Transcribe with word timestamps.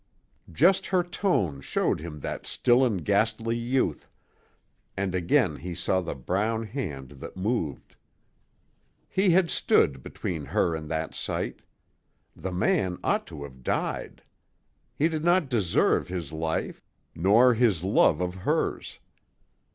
Just 0.51 0.87
her 0.87 1.03
tone 1.03 1.61
showed 1.61 1.99
him 1.99 2.21
that 2.21 2.47
still 2.47 2.83
and 2.83 3.05
ghastly 3.05 3.55
youth, 3.55 4.09
and 4.97 5.13
again 5.13 5.57
he 5.57 5.75
saw 5.75 6.01
the 6.01 6.15
brown 6.15 6.63
hand 6.63 7.09
that 7.21 7.37
moved. 7.37 7.95
He 9.07 9.29
had 9.29 9.51
stood 9.51 10.01
between 10.01 10.45
her 10.45 10.75
and 10.75 10.89
that 10.89 11.13
sight. 11.13 11.61
The 12.35 12.51
man 12.51 12.97
ought 13.03 13.27
to 13.27 13.43
have 13.43 13.61
died. 13.61 14.23
He 14.97 15.07
did 15.07 15.23
not 15.23 15.49
deserve 15.49 16.07
his 16.07 16.31
life 16.33 16.83
nor 17.13 17.53
this 17.53 17.83
love 17.83 18.21
of 18.21 18.33
hers. 18.33 18.97